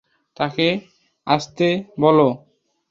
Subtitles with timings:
[0.37, 0.67] তাকে
[1.27, 1.67] আসতে
[2.01, 2.27] বলো।